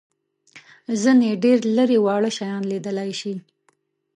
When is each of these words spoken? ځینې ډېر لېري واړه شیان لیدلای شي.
ځینې 1.01 1.29
ډېر 1.43 1.57
لېري 1.75 1.99
واړه 2.01 2.29
شیان 2.37 2.63
لیدلای 2.71 3.11
شي. 3.19 3.33